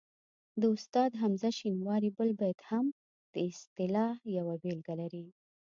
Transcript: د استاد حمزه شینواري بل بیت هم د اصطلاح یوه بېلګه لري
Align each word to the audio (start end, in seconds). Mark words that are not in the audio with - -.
د 0.61 0.63
استاد 0.75 1.11
حمزه 1.21 1.49
شینواري 1.59 2.09
بل 2.17 2.29
بیت 2.39 2.59
هم 2.69 2.85
د 3.33 3.35
اصطلاح 3.51 4.15
یوه 4.37 4.55
بېلګه 4.63 4.93
لري 5.01 5.25